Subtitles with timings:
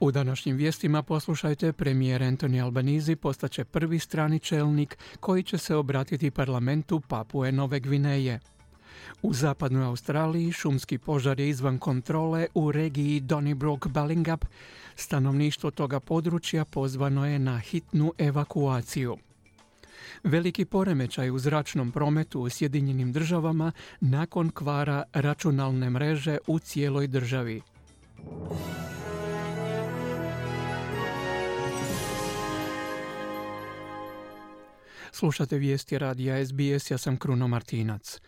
[0.00, 6.30] U današnjim vijestima poslušajte premijer Anthony Albanizi postaće prvi strani čelnik koji će se obratiti
[6.30, 8.40] parlamentu Papue Nove Gvineje.
[9.22, 14.44] U zapadnoj Australiji šumski požar je izvan kontrole u regiji Donnybrook Ballingup.
[14.96, 19.16] Stanovništvo toga područja pozvano je na hitnu evakuaciju.
[20.24, 27.62] Veliki poremećaj u zračnom prometu u Sjedinjenim državama nakon kvara računalne mreže u cijeloj državi.
[35.20, 38.20] Slušate vijesti radija SBS, ja sam Kruno Martinac.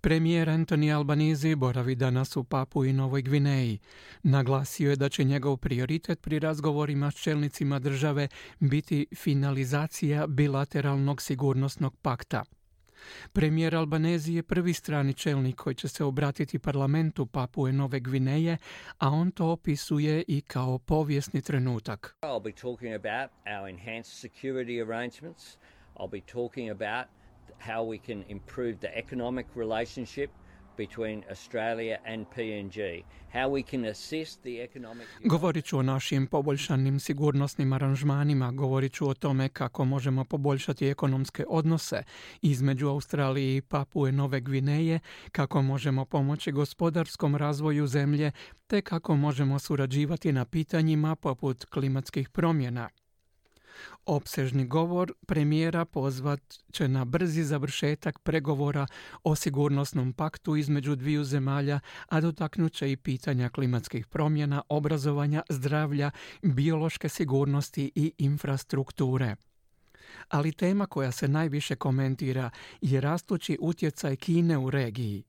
[0.00, 3.78] Premijer Anthony Albanizi boravi danas u Papu i Novoj Gvineji.
[4.22, 8.28] Naglasio je da će njegov prioritet pri razgovorima s čelnicima države
[8.60, 12.44] biti finalizacija bilateralnog sigurnosnog pakta.
[13.32, 18.58] Premijer Albanezi je prvi strani čelnik koji će se obratiti parlamentu Papue Nove Gvineje,
[18.98, 22.16] a on to opisuje i kao povijesni trenutak.
[25.96, 27.06] I'll be talking about
[27.58, 30.30] how we can improve the economic relationship
[30.76, 35.06] between Australia and PNG, how we can assist the economic...
[35.24, 41.44] Govorit ću o našim poboljšanim sigurnosnim aranžmanima, govorit ću o tome kako možemo poboljšati ekonomske
[41.48, 42.02] odnose
[42.42, 45.00] između Australije i Papue Nove Gvineje,
[45.32, 48.30] kako možemo pomoći gospodarskom razvoju zemlje,
[48.66, 52.88] te kako možemo surađivati na pitanjima poput klimatskih promjena.
[54.06, 56.40] Opsežni govor premijera pozvat
[56.72, 58.86] će na brzi završetak pregovora
[59.24, 66.10] o sigurnosnom paktu između dviju zemalja, a dotaknut će i pitanja klimatskih promjena, obrazovanja, zdravlja,
[66.42, 69.36] biološke sigurnosti i infrastrukture
[70.28, 75.24] ali tema koja se najviše komentira je rastući utjecaj Kine u regiji.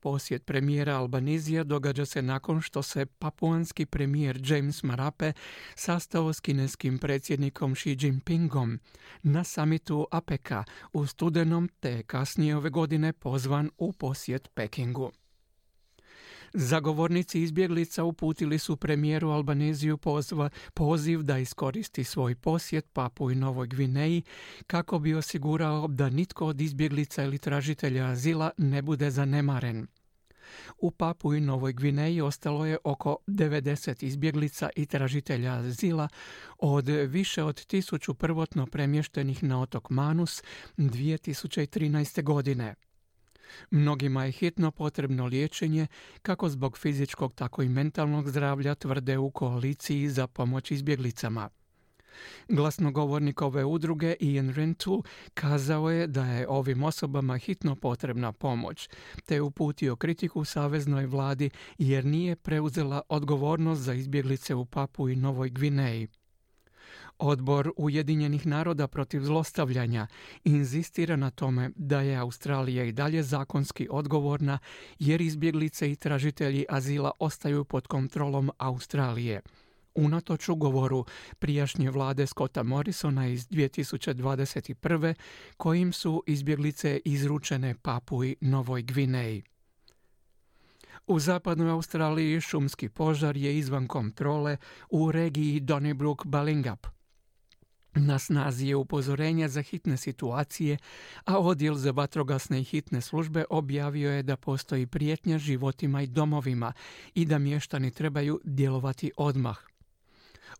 [0.00, 5.32] Posjet premijera Albanizija događa se nakon što se papuanski premijer James Marape
[5.74, 8.80] sastao s kineskim predsjednikom Xi Jinpingom
[9.22, 10.50] na samitu APEC
[10.92, 15.12] u studenom te kasnije ove godine pozvan u posjet Pekingu.
[16.56, 23.66] Zagovornici izbjeglica uputili su premijeru Albaneziju pozva, poziv da iskoristi svoj posjet Papu i Novoj
[23.66, 24.22] Gvineji
[24.66, 29.86] kako bi osigurao da nitko od izbjeglica ili tražitelja azila ne bude zanemaren.
[30.78, 36.08] U Papu i Novoj Gvineji ostalo je oko 90 izbjeglica i tražitelja azila
[36.58, 40.42] od više od tisuću prvotno premještenih na otok Manus
[40.76, 42.22] 2013.
[42.22, 42.74] godine.
[43.70, 45.86] Mnogima je hitno potrebno liječenje
[46.22, 51.50] kako zbog fizičkog tako i mentalnog zdravlja tvrde u koaliciji za pomoć izbjeglicama.
[52.48, 58.88] Glasnogovornik ove udruge Ian Rentu kazao je da je ovim osobama hitno potrebna pomoć,
[59.24, 65.50] te uputio kritiku saveznoj vladi jer nije preuzela odgovornost za izbjeglice u Papu i Novoj
[65.50, 66.08] Gvineji.
[67.18, 70.06] Odbor Ujedinjenih naroda protiv zlostavljanja
[70.44, 74.58] inzistira na tome da je Australija i dalje zakonski odgovorna
[74.98, 79.40] jer izbjeglice i tražitelji azila ostaju pod kontrolom Australije.
[79.94, 81.04] Unatoč ugovoru
[81.38, 85.14] prijašnje vlade Scotta Morrisona iz 2021.
[85.56, 89.42] kojim su izbjeglice izručene Papui Novoj Gvineji.
[91.06, 94.56] U zapadnoj Australiji šumski požar je izvan kontrole
[94.90, 96.86] u regiji Donnybrook Ballingup.
[97.96, 100.78] Na snazi je upozorenje za hitne situacije,
[101.24, 106.72] a odjel za vatrogasne i hitne službe objavio je da postoji prijetnja životima i domovima
[107.14, 109.58] i da mještani trebaju djelovati odmah.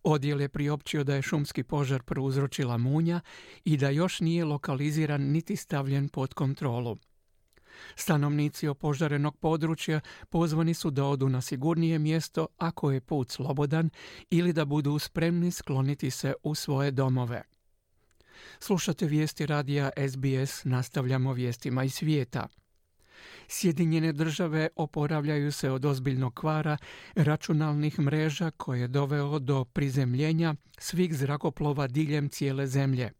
[0.03, 3.21] Odjel je priopćio da je šumski požar prouzročila munja
[3.65, 6.97] i da još nije lokaliziran niti stavljen pod kontrolu.
[7.95, 9.99] Stanovnici opožarenog područja
[10.29, 13.89] pozvani su da odu na sigurnije mjesto ako je put slobodan
[14.29, 17.43] ili da budu spremni skloniti se u svoje domove.
[18.59, 22.47] Slušate vijesti radija SBS, nastavljamo vijestima iz svijeta.
[23.47, 26.77] Sjedinjene države oporavljaju se od ozbiljnog kvara
[27.15, 33.11] računalnih mreža koje je doveo do prizemljenja svih zrakoplova diljem cijele zemlje.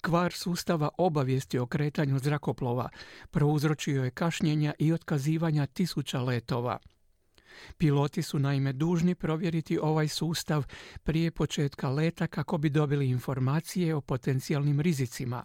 [0.00, 2.88] Kvar sustava obavijesti o kretanju zrakoplova
[3.30, 6.78] prouzročio je kašnjenja i otkazivanja tisuća letova.
[7.78, 10.64] Piloti su naime dužni provjeriti ovaj sustav
[11.02, 15.44] prije početka leta kako bi dobili informacije o potencijalnim rizicima.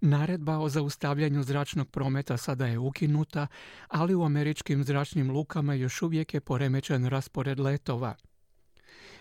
[0.00, 3.46] Naredba o zaustavljanju zračnog prometa sada je ukinuta,
[3.88, 8.14] ali u američkim zračnim lukama još uvijek je poremećen raspored letova.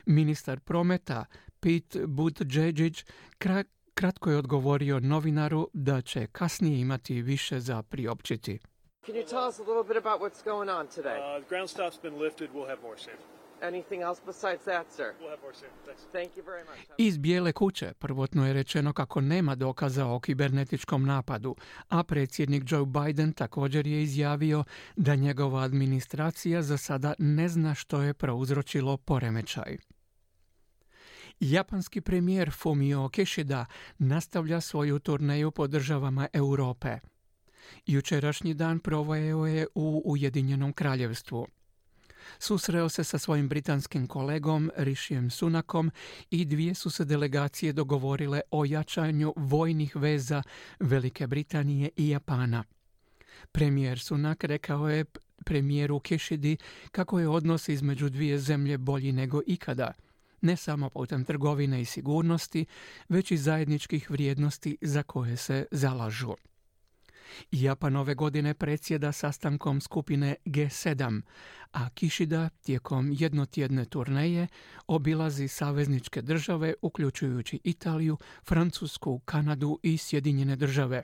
[0.05, 1.25] Ministar prometa
[1.59, 2.75] Pete Buttigieg
[4.01, 8.59] Kratko je odgovorio novinaru da će kasnije imati više za priopćiti.
[9.05, 11.19] Can you tell us a little bit about what's going on today?
[11.19, 12.49] Uh, the ground staff's been lifted.
[12.53, 13.17] We'll have more soon.
[13.71, 15.13] Anything else besides that, sir?
[15.19, 15.69] We'll have more soon.
[15.85, 16.01] Thanks.
[16.11, 16.79] Thank you very much.
[16.97, 21.55] Iz Bijele kuće prvotno je rečeno kako nema dokaza o kibernetičkom napadu,
[21.89, 24.63] a predsjednik Joe Biden također je izjavio
[24.95, 29.77] da njegova administracija za sada ne zna što je prouzročilo poremećaj.
[31.41, 33.65] Japanski premijer Fumio Kishida
[33.97, 36.97] nastavlja svoju turneju po državama Europe.
[37.85, 41.47] Jučerašnji dan provojeo je u Ujedinjenom kraljevstvu.
[42.39, 45.91] Susreo se sa svojim britanskim kolegom Rishijem Sunakom
[46.29, 50.43] i dvije su se delegacije dogovorile o jačanju vojnih veza
[50.79, 52.63] Velike Britanije i Japana.
[53.51, 55.05] Premijer Sunak rekao je
[55.45, 56.57] premijeru Kishidi
[56.91, 59.93] kako je odnos između dvije zemlje bolji nego ikada,
[60.41, 62.65] ne samo putem trgovine i sigurnosti,
[63.09, 66.33] već i zajedničkih vrijednosti za koje se zalažu.
[67.51, 71.21] Japan ove godine predsjeda sastankom skupine G7,
[71.71, 74.47] a Kišida tijekom jednotjedne turneje
[74.87, 78.17] obilazi savezničke države uključujući Italiju,
[78.47, 81.03] Francusku, Kanadu i Sjedinjene države,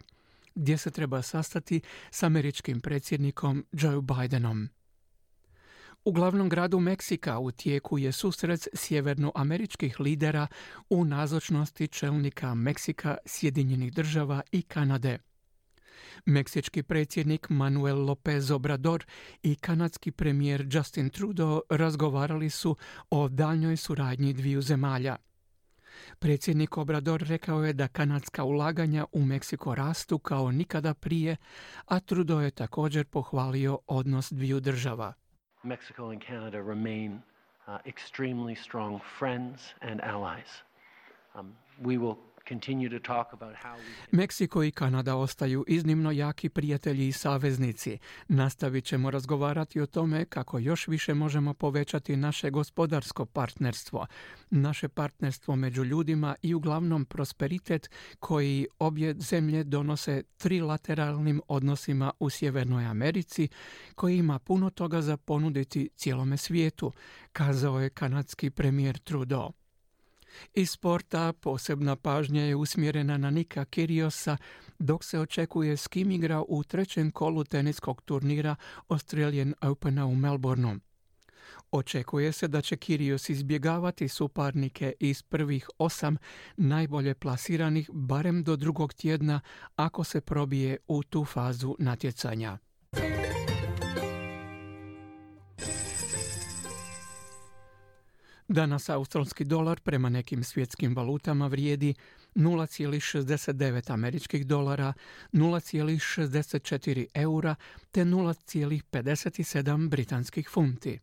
[0.55, 1.81] gdje se treba sastati
[2.11, 4.69] s američkim predsjednikom Joe Bidenom.
[6.07, 10.47] U glavnom gradu Meksika u tijeku je susret sjevernoameričkih lidera
[10.89, 15.19] u nazočnosti čelnika Meksika, Sjedinjenih država i Kanade.
[16.25, 19.05] Meksički predsjednik Manuel López Obrador
[19.43, 22.75] i kanadski premijer Justin Trudeau razgovarali su
[23.09, 25.15] o daljnjoj suradnji dviju zemalja.
[26.19, 31.35] Predsjednik Obrador rekao je da kanadska ulaganja u Meksiko rastu kao nikada prije,
[31.85, 35.13] a Trudeau je također pohvalio odnos dviju država.
[35.67, 37.21] Mexico and Canada remain
[37.67, 40.63] uh, extremely strong friends and allies.
[41.35, 42.17] Um, we will
[44.11, 47.97] Meksiko i Kanada ostaju iznimno jaki prijatelji i saveznici.
[48.27, 54.05] Nastavit ćemo razgovarati o tome kako još više možemo povećati naše gospodarsko partnerstvo,
[54.49, 57.89] naše partnerstvo među ljudima i uglavnom prosperitet
[58.19, 63.47] koji obje zemlje donose trilateralnim odnosima u Sjevernoj Americi,
[63.95, 66.91] koji ima puno toga za ponuditi cijelome svijetu,
[67.31, 69.66] kazao je kanadski premijer Trudeau.
[70.53, 74.37] Iz sporta posebna pažnja je usmjerena na Nika Kiriosa
[74.79, 78.55] dok se očekuje s kim igra u trećem kolu teniskog turnira
[78.87, 80.79] Australian Opena u Melbourneu.
[81.71, 86.17] Očekuje se da će Kirios izbjegavati suparnike iz prvih osam
[86.57, 89.41] najbolje plasiranih barem do drugog tjedna
[89.75, 92.57] ako se probije u tu fazu natjecanja.
[98.47, 101.93] Danas australski dolar prema nekim svjetskim valutama vrijedi
[102.35, 104.93] 0,69 američkih dolara,
[105.33, 107.55] 0,64 eura
[107.91, 110.99] te 0,57 britanskih funti.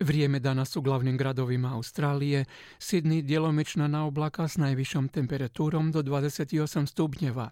[0.00, 2.44] Vrijeme danas u glavnim gradovima Australije,
[2.78, 7.50] Sydney djelomična na oblaka s najvišom temperaturom do 28 stupnjeva,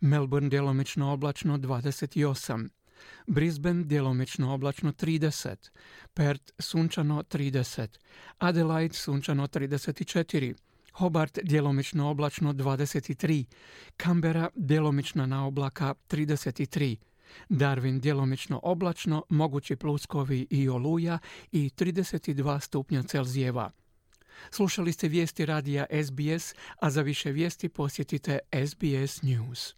[0.00, 2.68] Melbourne djelomično oblačno 28,
[3.26, 5.70] Brisbane djelomično oblačno 30,
[6.14, 7.88] Perth sunčano 30,
[8.38, 10.54] Adelaide sunčano 34,
[10.92, 13.44] Hobart djelomično oblačno 23,
[14.02, 16.96] Canberra djelomična na oblaka 33,
[17.48, 21.18] Darwin djelomično oblačno, mogući pluskovi i oluja
[21.52, 23.70] i 32 stupnja Celzijeva.
[24.50, 29.74] Slušali ste vijesti radija SBS, a za više vijesti posjetite SBS News.